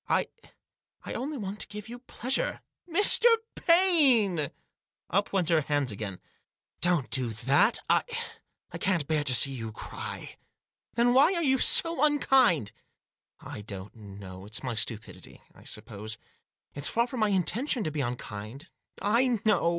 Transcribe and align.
I— 0.09 0.29
I 1.05 1.13
only 1.13 1.37
want 1.37 1.59
to 1.59 1.67
give 1.67 1.87
you 1.87 1.99
pleasure."" 1.99 2.61
Mr. 2.91 3.27
Paine!" 3.55 4.49
Up 5.11 5.31
went 5.31 5.49
her 5.49 5.61
hands 5.61 5.91
again." 5.91 6.19
Don't 6.81 7.11
do 7.11 7.29
that. 7.29 7.77
I— 7.87 8.05
I 8.73 8.79
can't 8.79 9.05
bear 9.05 9.23
to 9.23 9.35
see 9.35 9.51
you 9.51 9.71
cry."" 9.71 10.37
Then 10.95 11.13
why 11.13 11.35
are 11.35 11.43
you 11.43 11.59
so 11.59 12.03
unkind?"" 12.03 12.71
I 13.41 13.61
don't 13.61 13.95
know; 13.95 14.47
it's 14.47 14.63
my 14.63 14.73
stupidity, 14.73 15.39
I 15.53 15.65
suppose; 15.65 16.17
it's 16.73 16.89
far 16.89 17.05
from 17.05 17.19
my 17.19 17.29
intention 17.29 17.83
to 17.83 17.91
be 17.91 18.01
unkind."" 18.01 18.71
I 19.03 19.39
know 19.45 19.69